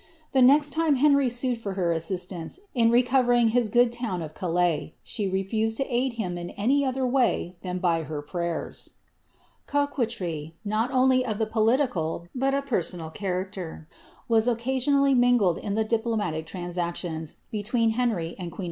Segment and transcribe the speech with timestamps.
[0.31, 4.95] The nest lime Henry sued for her assistance in veriug liis good town of Calais,
[5.03, 8.93] she refused to aid him in any other all)" than by her prayers,'
[9.67, 13.87] Coquetry, not oiily of a poHtical but a personal character,
[14.27, 18.59] iv»s om xfonally mingled in the diplomatic transactions between Henry and ijueoi' Csnidpn.